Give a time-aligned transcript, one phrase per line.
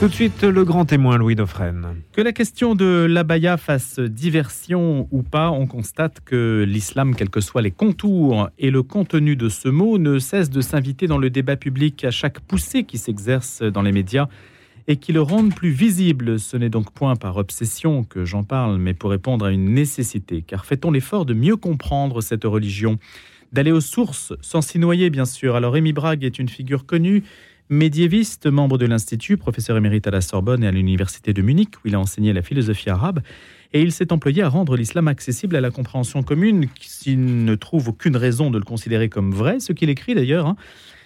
[0.00, 1.96] Tout de suite, le grand témoin Louis Dauphren.
[2.12, 7.42] Que la question de l'abaya fasse diversion ou pas, on constate que l'islam, quels que
[7.42, 11.28] soient les contours et le contenu de ce mot, ne cesse de s'inviter dans le
[11.28, 14.28] débat public à chaque poussée qui s'exerce dans les médias
[14.88, 16.40] et qui le rendent plus visible.
[16.40, 20.40] Ce n'est donc point par obsession que j'en parle, mais pour répondre à une nécessité.
[20.40, 22.98] Car fait-on l'effort de mieux comprendre cette religion?
[23.52, 25.56] D'aller aux sources, sans s'y noyer bien sûr.
[25.56, 27.24] Alors Rémi Brague est une figure connue
[27.70, 31.88] médiéviste, membre de l'Institut, professeur émérite à la Sorbonne et à l'Université de Munich, où
[31.88, 33.20] il a enseigné la philosophie arabe.
[33.72, 37.88] Et il s'est employé à rendre l'islam accessible à la compréhension commune, s'il ne trouve
[37.88, 40.46] aucune raison de le considérer comme vrai, ce qu'il écrit d'ailleurs.
[40.46, 40.56] Hein.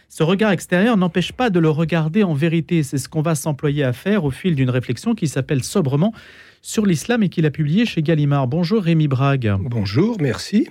[0.09, 2.83] Ce regard extérieur n'empêche pas de le regarder en vérité.
[2.83, 6.15] C'est ce qu'on va s'employer à faire au fil d'une réflexion qui s'appelle sobrement
[6.63, 8.47] sur l'islam et qu'il a publié chez Gallimard.
[8.47, 9.55] Bonjour Rémi Brague.
[9.61, 10.69] Bonjour, merci.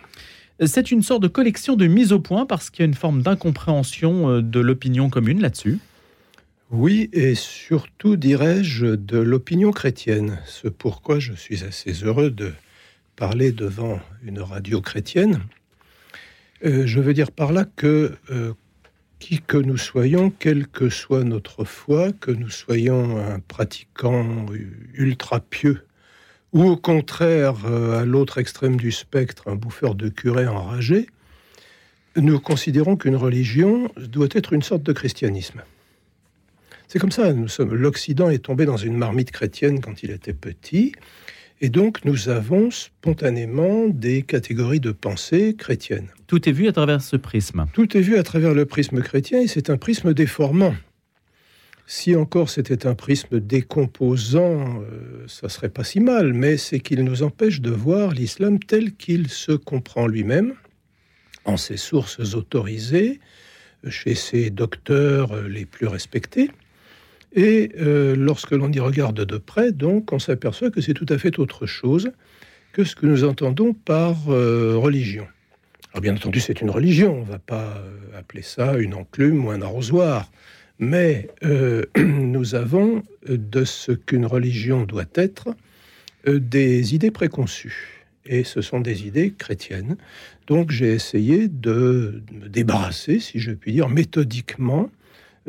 [0.60, 3.22] C'est une sorte de collection de mise au point parce qu'il y a une forme
[3.22, 5.80] d'incompréhension euh, de l'opinion commune là-dessus.
[6.70, 10.40] Oui, et surtout, dirais-je, de l'opinion chrétienne.
[10.45, 12.52] Ce pourquoi je suis assez heureux de
[13.16, 15.42] parler devant une radio chrétienne.
[16.66, 18.54] Euh, je veux dire par là que euh,
[19.20, 24.45] qui que nous soyons, quelle que soit notre foi, que nous soyons un pratiquant
[24.94, 25.86] ultra pieux
[26.54, 31.08] ou au contraire, euh, à l'autre extrême du spectre, un bouffeur de curé enragé,
[32.16, 35.64] nous considérons qu'une religion doit être une sorte de christianisme.
[36.88, 37.73] C'est comme ça, nous sommes.
[37.73, 40.92] L'Occident est tombé dans une marmite chrétienne quand il était petit,
[41.60, 46.10] et donc nous avons spontanément des catégories de pensée chrétiennes.
[46.28, 47.66] Tout est vu à travers ce prisme.
[47.73, 50.76] Tout est vu à travers le prisme chrétien, et c'est un prisme déformant.
[51.86, 57.03] Si encore c'était un prisme décomposant, euh, ça serait pas si mal, mais c'est qu'il
[57.03, 60.54] nous empêche de voir l'islam tel qu'il se comprend lui-même,
[61.45, 63.20] en ses sources autorisées,
[63.89, 66.50] chez ses docteurs les plus respectés.
[67.36, 71.17] Et euh, lorsque l'on y regarde de près, donc, on s'aperçoit que c'est tout à
[71.17, 72.11] fait autre chose
[72.72, 75.27] que ce que nous entendons par euh, religion.
[75.92, 77.83] Alors bien entendu, c'est une religion, on ne va pas
[78.17, 80.32] appeler ça une enclume ou un arrosoir.
[80.80, 85.56] Mais euh, nous avons de ce qu'une religion doit être
[86.28, 88.06] euh, des idées préconçues.
[88.26, 89.98] Et ce sont des idées chrétiennes.
[90.48, 94.89] Donc j'ai essayé de me débarrasser, si je puis dire, méthodiquement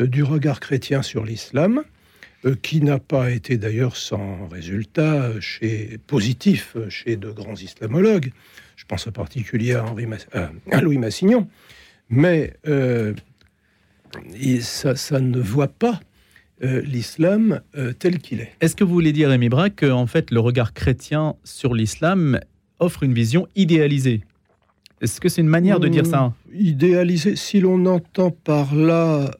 [0.00, 1.82] euh, du regard chrétien sur l'islam,
[2.60, 8.32] qui n'a pas été d'ailleurs sans résultat chez, positif chez de grands islamologues.
[8.76, 9.86] Je pense en particulier à,
[10.70, 11.48] à Louis Massignon.
[12.10, 12.52] Mais
[14.60, 16.00] ça, ne voit pas
[16.62, 18.52] euh, l'islam euh, tel qu'il est.
[18.60, 22.40] Est-ce que vous voulez dire, Rémi Braque, qu'en fait le regard chrétien sur l'islam
[22.78, 24.22] offre une vision idéalisée?
[25.00, 26.24] Est-ce que c'est une manière de dire ça?
[26.24, 29.30] Euh, Idéalisée, si l'on entend par là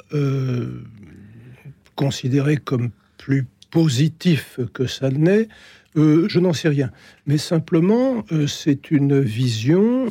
[1.95, 5.49] considéré comme plus positif que ça n'est,
[5.95, 6.91] je n'en sais rien.
[7.27, 10.09] Mais simplement, c'est une vision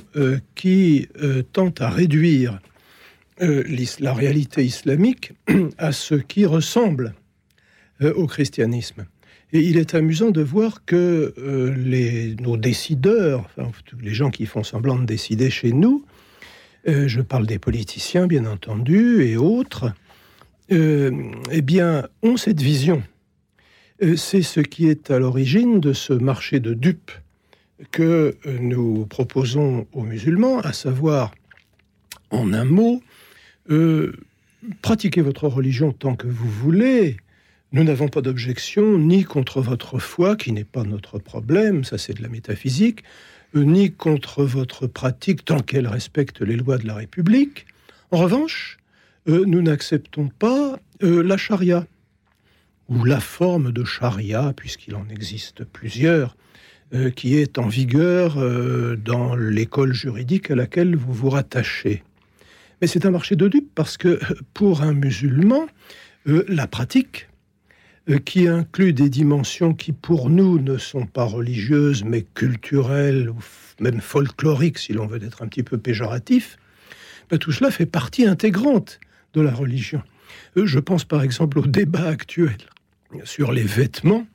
[0.55, 1.09] qui
[1.51, 2.59] tente à réduire
[3.41, 3.63] euh,
[3.99, 5.33] la réalité islamique
[5.79, 7.15] à ce qui ressemble
[8.01, 9.05] euh, au christianisme.
[9.53, 13.49] Et il est amusant de voir que euh, les, nos décideurs,
[14.01, 16.05] les gens qui font semblant de décider chez nous,
[16.85, 19.93] je parle des politiciens bien entendu et autres,
[20.69, 23.01] eh bien, ont cette vision.
[24.17, 27.13] C'est ce qui est à l'origine de ce marché de dupes
[27.91, 31.33] que nous proposons aux musulmans, à savoir,
[32.31, 33.01] en un mot,
[33.69, 34.13] euh,
[34.81, 37.17] pratiquez votre religion tant que vous voulez.
[37.71, 42.13] Nous n'avons pas d'objection ni contre votre foi, qui n'est pas notre problème, ça c'est
[42.13, 43.03] de la métaphysique,
[43.55, 47.65] euh, ni contre votre pratique tant qu'elle respecte les lois de la République.
[48.11, 48.77] En revanche,
[49.27, 51.85] euh, nous n'acceptons pas la charia,
[52.87, 56.37] ou la forme de charia, puisqu'il en existe plusieurs,
[57.17, 58.37] qui est en vigueur
[58.97, 62.03] dans l'école juridique à laquelle vous vous rattachez.
[62.83, 64.19] Mais c'est un marché de dupes parce que
[64.53, 65.67] pour un musulman,
[66.27, 67.29] euh, la pratique,
[68.09, 73.37] euh, qui inclut des dimensions qui pour nous ne sont pas religieuses mais culturelles ou
[73.79, 76.57] même folkloriques si l'on veut être un petit peu péjoratif,
[77.29, 78.99] ben, tout cela fait partie intégrante
[79.33, 80.03] de la religion.
[80.57, 82.57] Euh, je pense par exemple au débat actuel
[83.23, 84.27] sur les vêtements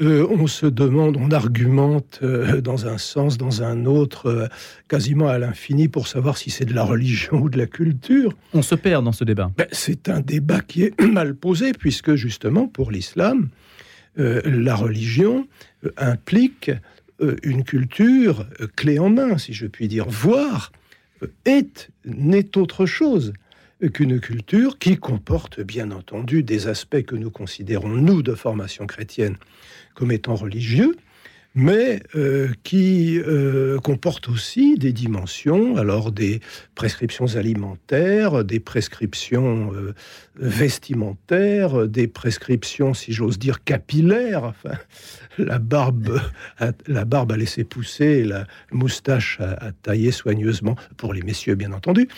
[0.00, 4.48] euh, on se demande, on argumente euh, dans un sens, dans un autre, euh,
[4.88, 8.34] quasiment à l'infini pour savoir si c'est de la religion ou de la culture.
[8.54, 9.50] On se perd dans ce débat.
[9.56, 13.48] Ben, c'est un débat qui est mal posé, puisque justement, pour l'islam,
[14.16, 15.48] la religion
[15.96, 16.70] implique
[17.42, 18.46] une culture
[18.76, 20.70] clé en main, si je puis dire, voire
[21.46, 23.32] est, n'est autre chose
[23.90, 29.36] qu'une culture qui comporte bien entendu des aspects que nous considérons, nous, de formation chrétienne,
[29.94, 30.96] comme étant religieux,
[31.54, 36.40] mais euh, qui euh, comporte aussi des dimensions, alors des
[36.74, 39.94] prescriptions alimentaires, des prescriptions euh,
[40.36, 44.44] vestimentaires, des prescriptions, si j'ose dire, capillaires.
[44.44, 44.78] Enfin,
[45.38, 46.20] la barbe,
[46.58, 51.72] à, la barbe à laisser pousser, la moustache à, tailler soigneusement, pour les messieurs, bien
[51.72, 52.08] entendu.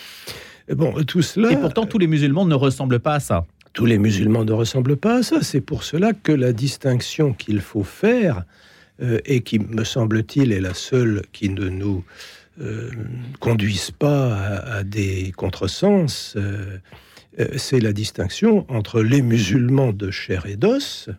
[0.67, 1.51] Et bon, tout cela.
[1.51, 3.45] Et pourtant, tous les musulmans ne ressemblent pas à ça.
[3.73, 5.41] Tous les musulmans ne ressemblent pas à ça.
[5.41, 8.43] C'est pour cela que la distinction qu'il faut faire
[9.01, 12.03] euh, et qui, me semble-t-il, est la seule qui ne nous
[12.61, 12.89] euh,
[13.41, 16.79] conduise pas à, des contresens, euh,
[17.57, 21.09] c'est la distinction entre les musulmans de chair et d'os,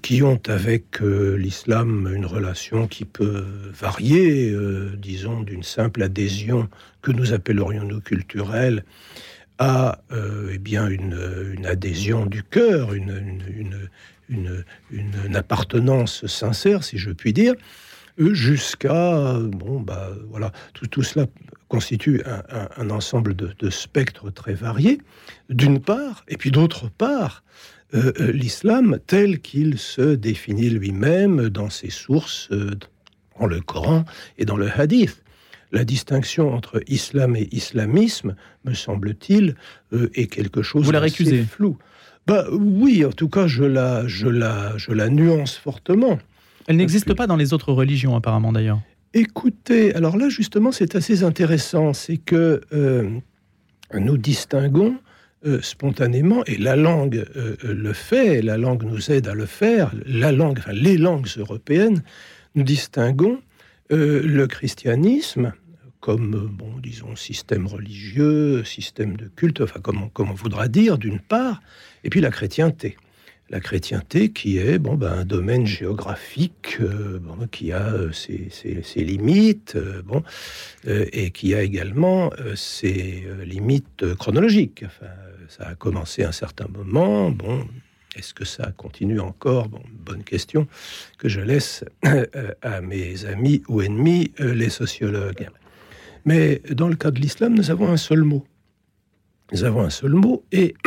[0.00, 4.54] qui ont avec l'islam une relation qui peut varier,
[4.96, 6.68] disons, d'une simple adhésion
[7.02, 8.84] que nous appellerions nous culturelle
[9.58, 10.00] à
[10.52, 13.40] eh bien une, adhésion du cœur, une,
[14.28, 17.54] une, appartenance sincère, si je puis dire,
[18.18, 20.52] jusqu'à bon bah voilà.
[20.74, 21.26] Tout, tout cela
[21.68, 22.22] constitue
[22.76, 25.00] un, ensemble de, spectres très variés
[25.48, 27.42] d'une part et puis d'autre part
[27.94, 32.70] euh, euh, l'islam tel qu'il se définit lui-même dans ses sources euh,
[33.38, 34.04] dans le Coran
[34.38, 35.22] et dans le Hadith
[35.72, 38.34] la distinction entre islam et islamisme,
[38.66, 39.54] me semble-t-il,
[40.12, 41.78] est quelque chose Vous la récusez flou.
[42.26, 46.18] Bah, oui, en tout cas, je la, je la, je la nuance fortement.
[46.66, 48.82] Elle n'existe pas dans les autres religions, apparemment, d'ailleurs.
[49.14, 51.94] Écoutez, alors là, justement, c'est assez intéressant.
[51.94, 52.60] C'est que
[53.94, 54.96] nous distinguons
[55.44, 59.92] euh, spontanément, et la langue euh, le fait, la langue nous aide à le faire,
[60.06, 62.02] la langue, enfin, les langues européennes,
[62.54, 63.40] nous distinguons
[63.90, 65.52] le christianisme
[66.00, 71.20] comme, bon, disons, système religieux, système de culte, enfin, comme comme on voudra dire, d'une
[71.20, 71.62] part,
[72.02, 72.96] et puis la chrétienté.
[73.52, 79.74] La chrétienté qui est bon, ben, un domaine géographique euh, qui a euh, ses, limites
[79.76, 80.22] euh, bon,
[80.86, 84.84] et qui a également ses limites chronologiques.
[85.56, 87.30] Ça a commencé à un certain moment.
[87.30, 87.66] Bon,
[88.16, 89.68] est-ce que ça continue encore?
[89.68, 90.66] Bon, Bonne question
[91.18, 91.84] que je laisse
[92.62, 95.48] à mes amis ou ennemis, les sociologues.
[96.24, 98.46] Mais dans le cas de l'islam, nous avons un seul mot.
[99.52, 100.74] Nous avons un seul mot et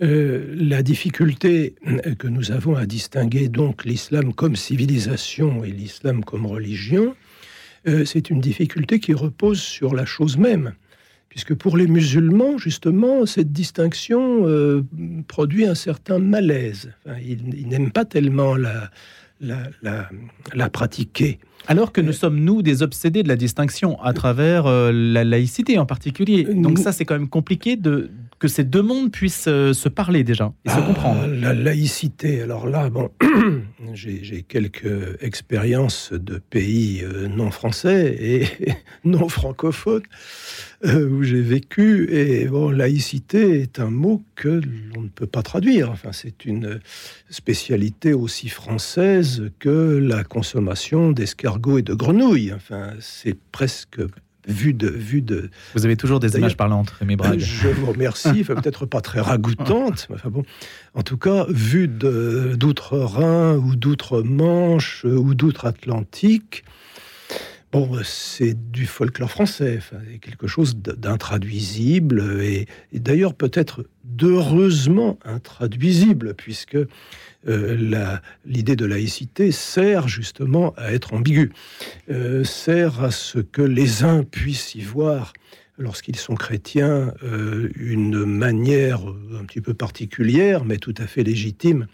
[0.00, 1.74] Euh, la difficulté
[2.20, 7.16] que nous avons à distinguer donc l'islam comme civilisation et l'islam comme religion,
[7.88, 10.74] euh, c'est une difficulté qui repose sur la chose même.
[11.28, 14.82] Puisque pour les musulmans, justement, cette distinction euh,
[15.26, 16.92] produit un certain malaise.
[17.22, 18.90] ils, n'aiment pas tellement la,
[19.40, 21.38] la, pratiquer.
[21.66, 25.86] Alors que nous sommes, nous, des obsédés de la distinction à travers la laïcité en
[25.86, 26.44] particulier.
[26.44, 30.24] Donc ça, c'est quand même compliqué de, que ces deux mondes puissent euh, se parler
[30.24, 31.26] déjà et se ah, comprendre.
[31.26, 33.10] La laïcité, alors là, bon,
[33.94, 38.46] j'ai quelques expériences de pays euh, non français et
[39.04, 40.02] non francophones
[40.84, 42.08] euh, où j'ai vécu.
[42.12, 44.60] Et bon, laïcité est un mot que
[44.94, 45.90] l'on ne peut pas traduire.
[45.90, 46.80] Enfin, c'est une
[47.30, 52.52] spécialité aussi française que la consommation d'escargots et de grenouilles.
[52.52, 54.00] Enfin, c'est presque
[54.48, 55.50] vu de, vu de.
[55.74, 57.38] Vous avez toujours des images parlantes, Rémi Brague.
[57.38, 58.44] Je vous remercie.
[58.44, 60.42] peut-être pas très ragoûtante, enfin bon.
[60.94, 66.64] En tout cas, vu d'outre-Rhin ou d'outre-Manche ou d'outre-Atlantique,
[67.72, 69.76] bon, c'est du folklore français.
[69.78, 76.78] Enfin, quelque chose d'intraduisible et, et d'ailleurs peut-être d'heureusement intraduisible, puisque
[77.46, 81.52] euh, l'idée de laïcité sert justement à être ambiguë,
[82.10, 85.32] euh, sert à ce que les uns puissent y voir
[85.78, 89.00] lorsqu'ils sont chrétiens, euh, une manière
[89.38, 91.86] un petit peu particulière, mais tout à fait légitime,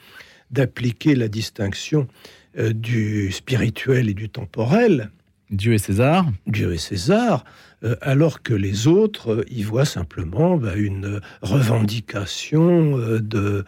[0.50, 2.08] d'appliquer la distinction
[2.56, 5.10] du spirituel et du temporel.
[5.50, 6.30] Dieu et César.
[6.46, 7.44] Dieu et César.
[7.84, 13.64] Euh, alors que les autres euh, y voient simplement bah, une revendication euh,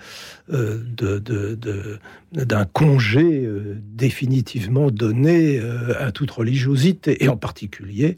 [2.32, 3.48] d'un congé
[3.80, 5.60] définitivement donné
[5.98, 8.16] à toute religiosité, et en particulier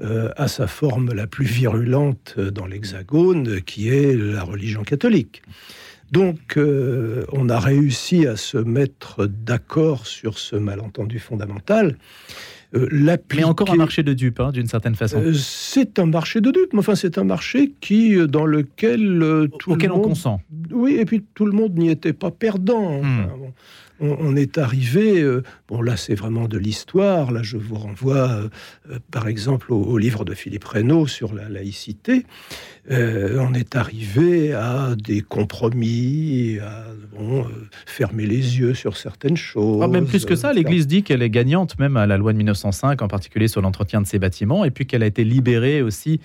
[0.00, 5.42] à sa forme la plus virulente dans l'Hexagone, qui est la religion catholique.
[6.12, 11.96] Donc, on a réussi à se mettre d'accord sur ce malentendu fondamental.
[12.74, 15.18] Euh, mais encore un marché de dupes, hein, d'une certaine façon.
[15.18, 19.48] Euh, c'est un marché de dupes, mais enfin c'est un marché qui, euh, dans lequel
[19.58, 20.40] tout auquel le monde, on consent.
[20.70, 23.02] Oui, et puis tout le monde n'y était pas perdant.
[23.02, 23.26] Hmm.
[24.00, 28.48] On, est arrivé, euh, bon là c'est vraiment de l'histoire, là je vous renvoie euh,
[28.90, 32.24] euh, par exemple au, livre de Philippe Reynaud sur la laïcité,
[32.90, 36.86] on est arrivé à des compromis, à
[37.84, 39.82] fermer les yeux sur certaines choses.
[39.82, 42.38] Ah, même plus que ça, l'Église dit qu'elle est gagnante même à la loi de
[42.38, 46.20] 1905, en particulier sur l'entretien de ses bâtiments, et puis qu'elle a été libérée aussi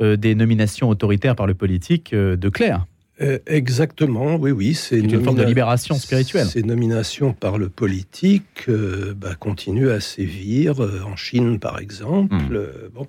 [0.00, 2.84] des nominations autoritaires par le politique de clerc.
[3.20, 4.74] Euh, exactement, oui, oui.
[4.74, 6.46] C'est une, forme de libération spirituelle.
[6.46, 12.34] Ces nominations par le politique euh, bah, continuent à sévir, euh, en Chine par exemple.
[12.34, 12.94] Hmm.
[12.94, 13.08] bon.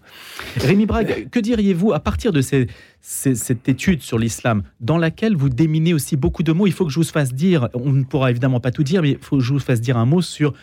[0.57, 5.93] Rémi Brague, que diriez-vous à partir de cette étude sur l'islam, dans laquelle vous déminez
[5.93, 8.59] aussi beaucoup de mots Il faut que je vous fasse dire, on ne pourra évidemment
[8.59, 10.53] pas tout dire, mais il faut que je vous fasse dire un mot sur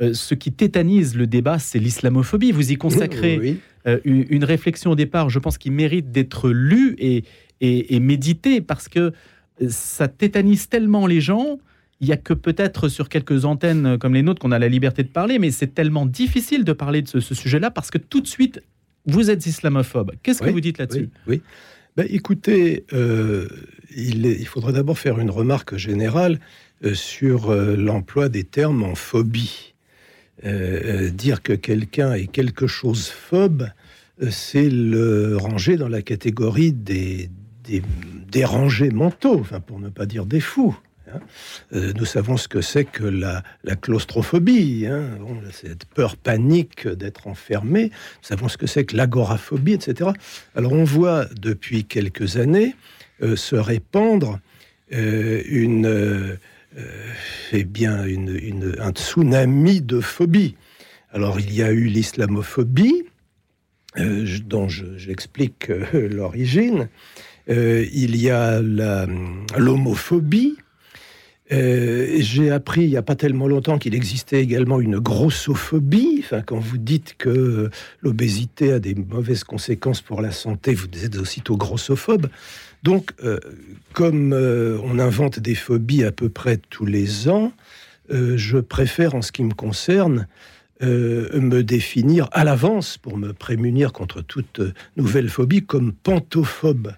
[0.00, 2.50] ce qui tétanise le débat, c'est l'islamophobie.
[2.50, 3.58] Vous y consacrez
[4.04, 7.22] une, réflexion au départ, je pense, qui mérite d'être lue et,
[7.64, 9.12] et, méditer parce que
[9.68, 11.58] ça tétanise tellement les gens.
[12.00, 15.02] Il y a que peut-être sur quelques antennes comme les nôtres qu'on a la liberté
[15.02, 18.26] de parler, mais c'est tellement difficile de parler de ce, sujet-là parce que tout de
[18.26, 18.60] suite,
[19.06, 20.12] vous êtes islamophobe.
[20.22, 21.40] Qu'est-ce que vous dites là-dessus Oui.
[21.96, 23.48] Ben, écoutez, euh,
[23.94, 26.40] il, il, faudrait d'abord faire une remarque générale
[26.84, 29.74] euh, sur euh, l'emploi des termes en phobie.
[30.42, 33.68] dire que quelqu'un est quelque chose phobe,
[34.28, 37.30] c'est le ranger dans la catégorie des,
[37.64, 37.82] des
[38.30, 40.76] dérangés mentaux, enfin pour ne pas dire des fous.
[41.12, 41.20] Hein.
[41.72, 43.42] Euh, nous savons ce que c'est que la,
[43.80, 45.10] claustrophobie, hein.
[45.52, 47.84] cette peur panique d'être enfermé.
[47.84, 50.10] Nous savons ce que c'est que l'agoraphobie, etc.
[50.54, 52.74] Alors on voit depuis quelques années
[53.22, 54.40] euh, se répandre
[54.92, 56.38] euh, une,
[57.52, 60.56] eh bien, une, un tsunami de phobie.
[61.12, 63.04] Alors il y a eu l'islamophobie,
[63.96, 66.88] dont j'explique l'origine.
[67.50, 70.56] Euh, il y a l'homophobie.
[71.52, 76.20] Euh, j'ai appris il n'y a pas tellement longtemps qu'il existait également une grossophobie.
[76.20, 77.70] Enfin, quand vous dites que
[78.00, 82.28] l'obésité a des mauvaises conséquences pour la santé, vous êtes aussitôt grossophobe.
[82.82, 83.38] Donc, euh,
[83.92, 87.52] comme on invente des phobies à peu près tous les ans,
[88.10, 90.26] je préfère, en ce qui me concerne,
[90.82, 94.60] me définir à l'avance pour me prémunir contre toute
[94.96, 96.92] nouvelle phobie comme pantophobe.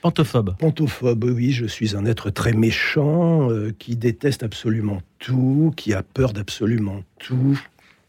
[0.00, 0.56] Pantophobe.
[0.56, 6.02] Pantophobe, oui, je suis un être très méchant, euh, qui déteste absolument tout, qui a
[6.02, 7.60] peur d'absolument tout.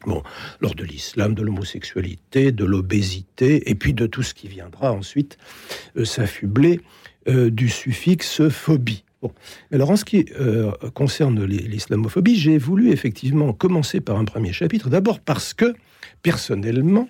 [0.06, 0.24] Bon,
[0.62, 5.38] lors de l'islam, de l'homosexualité, de l'obésité, et puis de tout ce qui viendra ensuite
[5.98, 6.80] euh, s'affubler
[7.28, 9.04] euh, du suffixe phobie.
[9.22, 9.34] Bon.
[9.72, 10.26] Alors, en ce qui
[10.96, 15.76] concerne l'islamophobie, j'ai voulu effectivement commencer par un premier chapitre, d'abord parce que,
[16.24, 17.08] personnellement,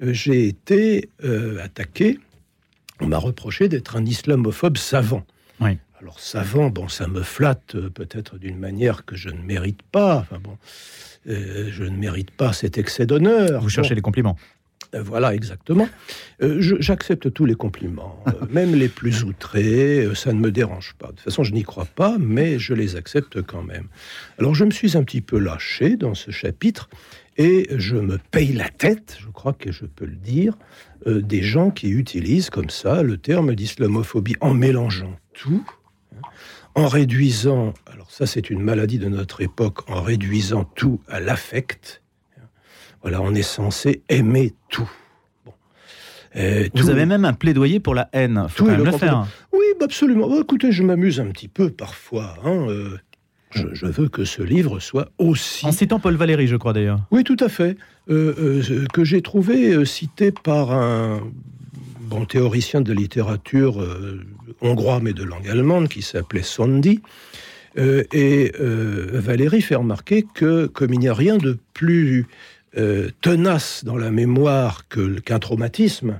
[0.00, 1.08] j'ai été
[1.60, 2.20] attaqué
[3.00, 5.24] on m'a reproché d'être un islamophobe savant.
[5.60, 5.78] Oui.
[6.00, 10.18] Alors savant, bon, ça me flatte euh, peut-être d'une manière que je ne mérite pas.
[10.18, 10.56] Enfin bon,
[11.28, 13.60] euh, je ne mérite pas cet excès d'honneur.
[13.60, 14.36] Vous cherchez les compliments.
[14.94, 15.88] Euh, voilà, exactement.
[16.40, 21.08] J'accepte tous les compliments, même les plus outrés, ça ne me dérange pas.
[21.08, 23.88] De toute façon, je n'y crois pas, mais je les accepte quand même.
[24.38, 26.88] Alors, je me suis un petit peu lâché dans ce chapitre
[27.38, 30.58] et je me paye la tête, je crois que je peux le dire,
[31.06, 35.64] euh, des gens qui utilisent comme ça le terme d'islamophobie en mélangeant tout,
[36.14, 36.20] hein,
[36.74, 42.02] en réduisant, alors ça c'est une maladie de notre époque, en réduisant tout à l'affect.
[42.36, 42.42] Hein.
[43.02, 44.90] Voilà, on est censé aimer tout.
[46.74, 48.46] Vous avez même un plaidoyer pour la haine.
[48.48, 49.26] Faut tout le, faire.
[49.52, 50.40] Oui, absolument.
[50.40, 52.36] écoutez, je m'amuse un petit peu parfois.
[52.44, 52.98] Hein, euh,
[53.50, 55.66] je, veux que ce livre soit aussi...
[55.66, 57.00] En citant Paul Valéry, je crois d'ailleurs.
[57.10, 57.76] Oui, tout à fait.
[58.10, 61.20] Euh, euh, que j'ai trouvé euh, cité par un
[62.02, 63.86] bon théoricien de littérature
[64.62, 67.02] hongrois, mais de langue allemande, qui s'appelait Sondi.
[67.76, 72.26] et Valéry fait remarquer que, comme il n'y a rien de plus
[73.20, 76.18] tenace dans la mémoire qu'un traumatisme,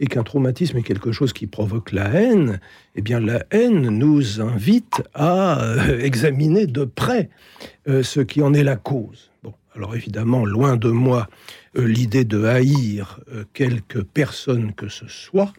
[0.00, 2.58] et qu'un traumatisme est quelque chose qui provoque la haine,
[2.96, 7.28] eh bien la haine nous invite à euh, examiner de près
[7.86, 9.30] euh, ce qui en est la cause.
[9.42, 11.28] Bon, alors évidemment, loin de moi
[11.76, 13.20] euh, l'idée de haïr
[13.52, 15.52] quelque personne que ce soit.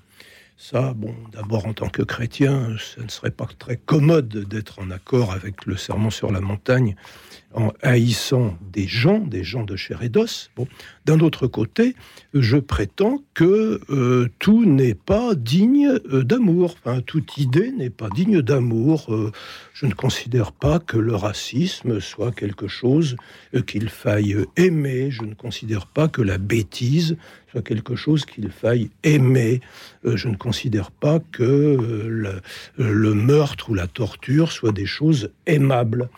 [0.57, 4.91] Ça, bon, d'abord en tant que chrétien, ce ne serait pas très commode d'être en
[4.91, 6.95] accord avec le serment sur la montagne
[7.53, 10.51] en haïssant des gens, des gens de chair et d'os.
[11.05, 11.95] D'un autre côté,
[12.33, 16.75] je prétends que euh, tout n'est pas digne euh, d'amour.
[16.79, 19.13] Enfin, toute idée n'est pas digne d'amour.
[19.13, 19.31] Euh,
[19.73, 23.15] je ne considère pas que le racisme soit quelque chose
[23.67, 25.11] qu'il faille aimer.
[25.11, 27.17] Je ne considère pas que la bêtise
[27.49, 29.59] soit quelque chose qu'il faille aimer.
[30.05, 32.41] je ne considère pas que
[32.77, 36.09] le meurtre ou la torture soient des choses aimables.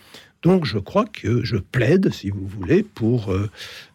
[0.44, 3.50] Donc je crois que je plaide, si vous voulez, pour euh,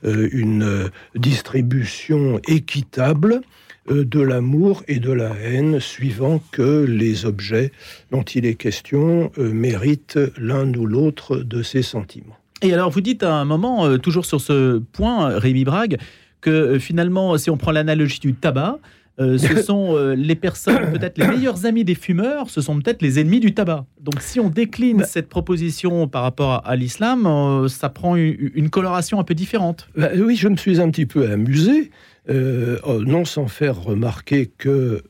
[0.04, 3.42] euh, une distribution équitable
[3.90, 7.72] de l'amour et de la haine, suivant que les objets
[8.10, 12.36] dont il est question méritent l'un ou l'autre de ces sentiments.
[12.60, 15.96] Et alors, vous dites à un moment, toujours sur ce point, Rémi Brague,
[16.42, 18.78] que finalement, si on prend l'analogie du tabac,
[19.20, 23.02] euh, ce sont euh, les personnes, peut-être les meilleurs amis des fumeurs, ce sont peut-être
[23.02, 23.86] les ennemis du tabac.
[24.00, 28.70] Donc si on décline bah cette proposition par rapport à, l'islam, euh, ça prend une,
[28.70, 29.88] coloration un peu différente.
[29.96, 31.90] Bah oui, je me suis un petit peu amusé.
[32.30, 35.02] Oh, non sans faire remarquer que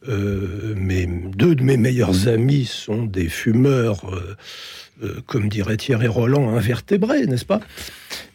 [0.76, 4.02] mes, deux de mes meilleurs amis sont des fumeurs,
[5.26, 7.58] comme dirait Thierry Roland, invertébrés, n'est-ce pas?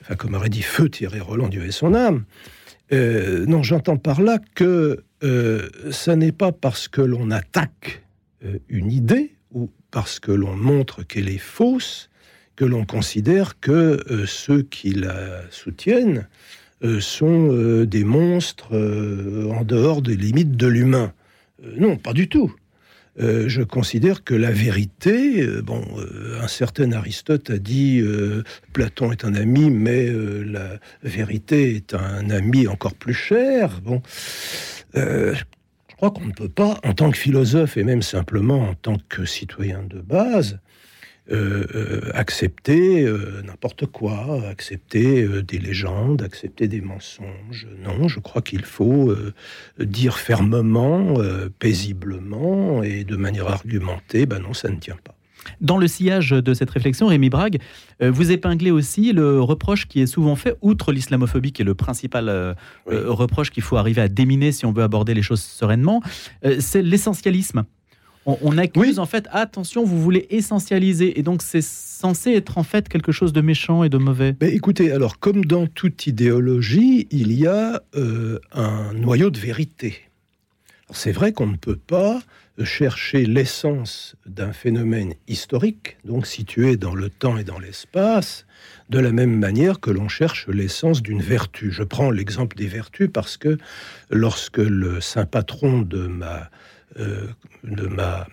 [0.01, 2.25] Enfin, comme aurait dit Feu Thierry Roland, Dieu et son âme.
[2.91, 8.03] non, j'entends par là que euh, ce n'est pas parce que l'on attaque
[8.43, 12.09] euh, une idée ou parce que l'on montre qu'elle est fausse
[12.55, 16.27] que l'on considère que euh, ceux qui la soutiennent
[16.99, 21.13] sont des monstres en dehors des limites de l'humain.
[21.77, 22.53] non, pas du tout.
[23.17, 25.85] Je considère que la vérité, bon,
[26.41, 28.01] un certain Aristote a dit
[28.73, 33.81] Platon est un ami, mais la vérité est un ami encore plus cher.
[33.81, 34.01] Bon,
[34.95, 38.73] euh, je crois qu'on ne peut pas, en tant que philosophe et même simplement en
[38.75, 40.59] tant que citoyen de base, euh, euh,
[42.13, 43.05] accepter
[43.45, 47.67] n'importe quoi, accepter des légendes, accepter des mensonges.
[47.83, 49.15] Non, je crois qu'il faut
[49.79, 51.15] dire fermement,
[51.59, 55.15] paisiblement et de manière argumentée, ben non, ça ne tient pas.
[55.61, 57.59] Dans le sillage de cette réflexion, Rémi Brague,
[58.01, 61.75] euh, vous épinglez aussi le reproche qui est souvent fait, outre l'islamophobie, qui est le
[61.75, 62.53] principal euh,
[62.89, 66.01] euh, reproche qu'il faut arriver à déminer si on veut aborder les choses sereinement,
[66.59, 67.63] c'est l'essentialisme.
[68.25, 72.87] On, accuse en fait, attention, vous voulez essentialiser, et donc c'est censé être en fait
[72.87, 74.35] quelque chose de méchant et de mauvais.
[74.39, 77.81] Mais écoutez, alors comme dans toute idéologie, il y a
[78.53, 79.99] un noyau de vérité.
[80.91, 82.21] C'est vrai qu'on ne peut pas
[82.63, 88.45] chercher l'essence d'un phénomène historique, donc situé dans le temps et dans l'espace,
[88.89, 91.71] de la même manière que l'on cherche l'essence d'une vertu.
[91.71, 93.57] Je prends l'exemple des vertus parce que
[94.11, 96.41] lorsque le saint patron de ma euh,
[96.95, 98.27] de ma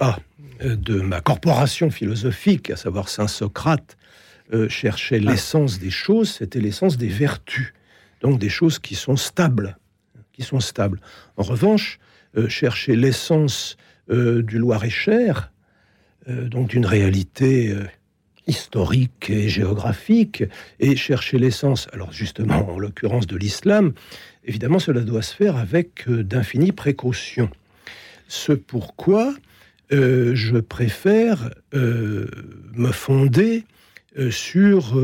[0.00, 0.18] ah,
[0.60, 3.96] de ma corporation philosophique, à savoir saint Socrate,
[4.52, 7.74] euh, cherchait l'essence des choses, c'était l'essence des vertus,
[8.20, 9.76] donc des choses qui sont stables,
[10.32, 11.00] qui sont stables.
[11.36, 11.98] En revanche,
[12.36, 13.76] euh, chercher l'essence
[14.10, 15.52] euh, du Loir-et-Cher,
[16.28, 17.74] euh, donc d'une réalité
[18.48, 20.42] historique et géographique,
[20.80, 23.92] et chercher l'essence, alors justement en l'occurrence de l'islam,
[24.44, 27.50] évidemment cela doit se faire avec d'infinies précautions.
[28.26, 29.34] Ce pourquoi
[29.90, 33.64] je préfère me fonder
[34.30, 34.94] sur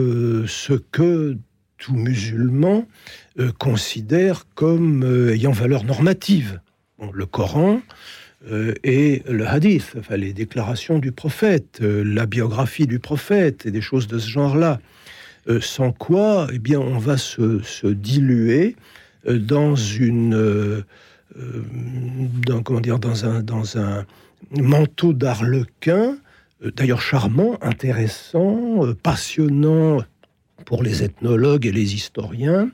[0.46, 1.36] ce que
[1.78, 2.88] tout musulman
[3.58, 6.60] considère comme ayant valeur normative
[7.12, 7.80] le Coran
[8.50, 13.70] euh, et le hadith, enfin, les déclarations du prophète, euh, la biographie du prophète et
[13.70, 14.80] des choses de ce genre-là.
[15.48, 18.76] Euh, sans quoi, eh bien, on va se, diluer
[19.26, 20.84] dans une,
[22.46, 24.06] dans, un
[24.50, 26.16] manteau d'arlequin,
[26.76, 30.02] d'ailleurs charmant, intéressant, passionnant
[30.66, 32.70] pour les ethnologues et les historiens,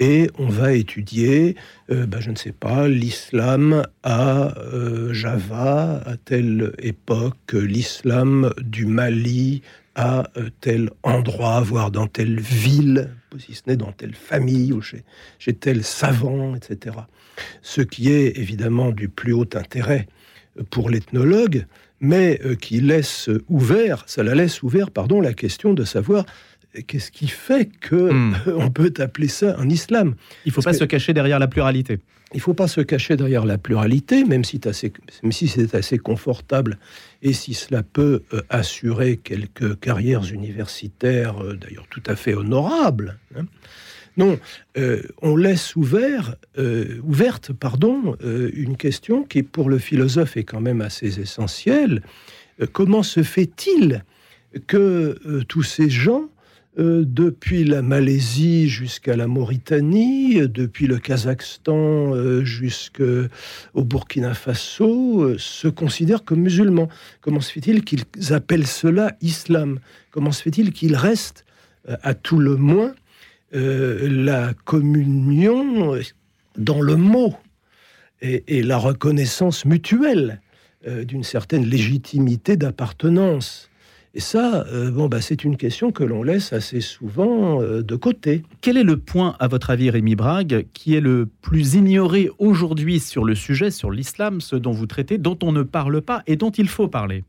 [0.00, 1.56] et on va étudier,
[1.90, 8.86] euh, ben, je ne sais pas, l'islam à euh, Java à telle époque, l'islam du
[8.86, 9.60] Mali
[9.94, 14.80] à euh, tel endroit, voire dans telle ville, si ce n'est dans telle famille ou
[14.80, 15.04] chez,
[15.38, 16.96] chez tel savant, etc.
[17.60, 20.08] Ce qui est évidemment du plus haut intérêt
[20.70, 21.66] pour l'ethnologue,
[22.00, 26.24] mais qui laisse ouvert, ça la laisse ouvert, pardon, la question de savoir
[26.86, 28.34] qu'est-ce qui fait que hmm.
[28.56, 30.14] on peut appeler ça un islam?
[30.44, 32.00] Il ne faut pas se cacher derrière la pluralité.
[32.32, 34.60] Il ne faut pas se cacher derrière la pluralité, même si,
[35.30, 36.78] si c'est assez confortable
[37.22, 43.18] et si cela peut euh, assurer quelques carrières universitaires, euh, d'ailleurs tout à fait honorables.
[43.36, 43.46] Hein.
[44.16, 44.38] Non,
[44.76, 46.34] euh, on laisse ouvert,
[47.02, 52.02] ouverte pardon, une question qui, pour le philosophe, est quand même assez essentielle.
[52.72, 54.04] comment se fait-il
[54.66, 56.28] que tous ces gens
[56.78, 63.26] euh, depuis la Malaisie jusqu'à la Mauritanie, euh, depuis le Kazakhstan euh, jusqu'au
[63.74, 66.88] Burkina Faso, se considèrent comme musulmans.
[67.22, 69.80] Comment se fait-il qu'ils appellent cela islam?
[70.12, 71.44] Comment se fait-il qu'il reste,
[71.88, 72.94] à tout le moins,
[73.52, 75.98] la communion
[76.56, 77.34] dans le mot
[78.22, 80.40] et la reconnaissance mutuelle
[80.86, 83.69] d'une certaine légitimité d'appartenance?
[84.12, 87.94] Et ça, euh, bon, bah, c'est une question que l'on laisse assez souvent euh, de
[87.94, 88.42] côté.
[88.60, 92.98] Quel est le point, à votre avis, Rémi Brague, qui est le plus ignoré aujourd'hui
[92.98, 96.34] sur le sujet, sur l'islam, ce dont vous traitez, dont on ne parle pas et
[96.34, 97.22] dont il faut parler?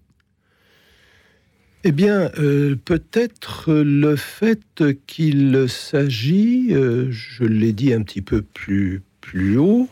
[1.84, 9.02] Eh bien, euh, peut-être le fait qu'il s'agit, je l'ai dit un petit peu plus,
[9.20, 9.88] plus haut,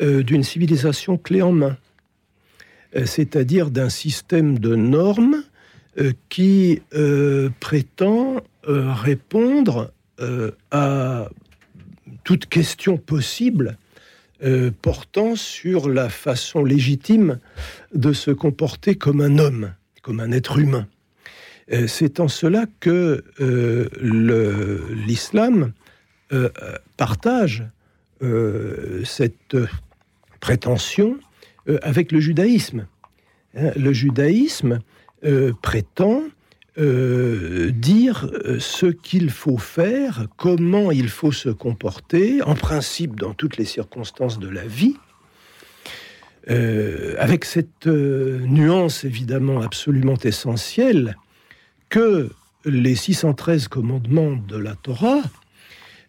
[0.00, 1.76] d'une civilisation clé en main,
[3.04, 5.42] c'est-à-dire d'un système de normes
[6.28, 9.92] qui euh, prétend euh, répondre
[10.72, 11.28] à
[12.24, 13.78] toute question possible
[14.82, 17.38] portant sur la façon légitime
[17.94, 20.88] de se comporter comme un homme, comme un être humain.
[21.86, 23.22] C'est en cela que
[25.06, 25.72] l'islam
[26.96, 27.64] partage
[29.04, 29.56] cette
[30.40, 31.16] prétention
[31.82, 32.88] avec le judaïsme.
[33.56, 34.80] Hein, le judaïsme
[35.24, 36.22] euh, prétend
[36.78, 43.34] euh, dire euh, ce qu'il faut faire, comment il faut se comporter, en principe dans
[43.34, 44.96] toutes les circonstances de la vie,
[47.18, 51.14] avec cette nuance évidemment absolument essentielle
[51.90, 52.30] que
[52.64, 55.20] les 613 commandements de la Torah,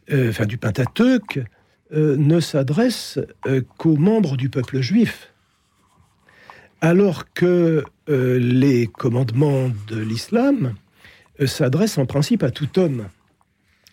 [0.10, 1.41] enfin du Pentateuque,
[1.91, 3.19] ne s'adressent
[3.78, 5.34] qu'aux membres du peuple juif.
[6.80, 10.74] Alors que euh, les commandements de l'islam
[11.39, 13.08] euh, s'adressent en principe à tout homme.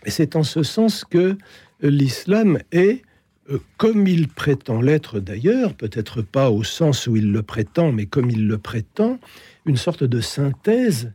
[0.06, 1.36] Et c'est en ce sens que
[1.82, 3.02] l'islam est,
[3.50, 8.06] euh, comme il prétend l'être d'ailleurs, peut-être pas au sens où il le prétend, mais
[8.06, 9.18] comme il le prétend,
[9.66, 11.12] une sorte de synthèse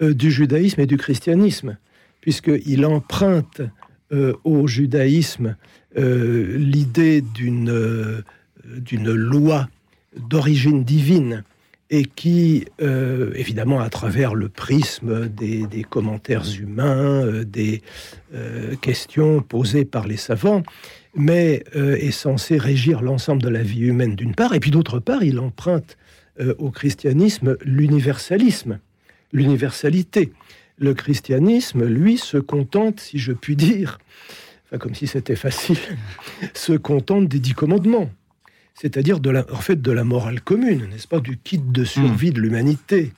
[0.00, 1.78] du judaïsme et du christianisme,
[2.20, 3.62] puisqu'il emprunte
[4.42, 5.56] au judaïsme
[5.96, 8.24] l'idée d'une
[8.64, 9.68] d'une loi
[10.16, 11.44] d'origine divine
[11.90, 17.82] et qui, euh, évidemment, à travers le prisme des, commentaires humains, euh, des
[18.34, 20.62] euh, questions posées par les savants,
[21.14, 25.22] mais est censé régir l'ensemble de la vie humaine d'une part, et puis d'autre part,
[25.22, 25.96] il emprunte
[26.58, 28.80] au christianisme l'universalisme,
[29.32, 30.32] l'universalité.
[30.76, 34.00] Le christianisme, lui, se contente, si je puis dire,
[34.66, 35.78] enfin, comme si c'était facile,
[36.54, 38.10] se contente des dix commandements
[38.74, 42.32] c'est-à-dire de la, en fait de la morale commune, n'est-ce pas, du kit de survie
[42.32, 43.12] de l'humanité.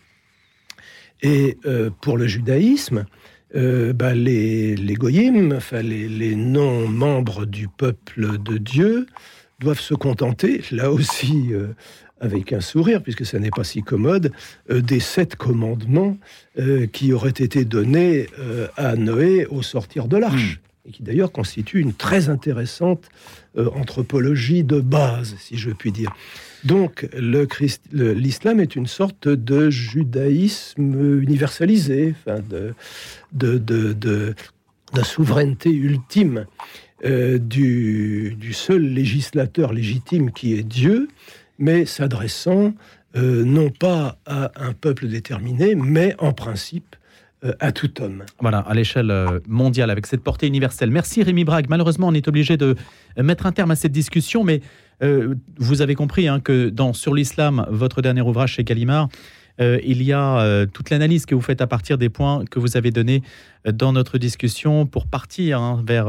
[1.23, 3.07] Et euh, pour le judaïsme,
[3.55, 9.07] euh, bah, les, les goyim, enfin les, non-membres du peuple de Dieu,
[9.59, 11.69] doivent se contenter, là aussi euh,
[12.21, 14.33] avec un sourire, puisque ça n'est pas si commode,
[14.69, 16.17] des sept commandements
[16.93, 18.27] qui auraient été donnés
[18.79, 20.66] à Noé au sortir de l'arche, hmm.
[20.87, 23.09] Et qui d'ailleurs constituent une très intéressante
[23.59, 26.15] euh, anthropologie de base, si je puis dire.
[26.65, 34.35] Donc l'islam est une sorte de judaïsme universalisé, enfin de, de,
[35.05, 36.47] souveraineté ultime
[37.05, 41.09] euh, du, seul législateur légitime qui est Dieu,
[41.59, 42.75] mais s'adressant
[43.17, 46.97] euh, non pas à un peuple déterminé, mais en principe
[47.61, 48.25] à tout homme.
[48.41, 50.91] Voilà, à l'échelle euh, mondiale, avec cette portée universelle.
[50.91, 51.67] Merci Rémi Brague.
[51.69, 52.77] Malheureusement, on est obligé de
[53.19, 54.61] mettre un terme à cette discussion, mais
[55.03, 59.09] euh, vous avez compris hein, que dans Sur l'islam, votre dernier ouvrage chez Gallimard,
[59.59, 62.91] il y a toute l'analyse que vous faites à partir des points que vous avez
[62.91, 63.23] donnés
[63.65, 66.09] dans notre discussion pour partir hein, vers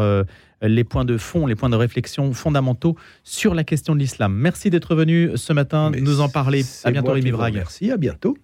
[0.61, 4.33] les points de fond, les points de réflexion fondamentaux sur la question de l'islam.
[4.33, 6.65] Merci d'être venu ce matin nous en parler.
[6.83, 7.53] À bientôt, Rémi Brague.
[7.53, 8.37] Merci, à bientôt.